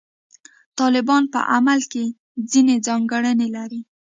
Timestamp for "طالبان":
0.79-1.23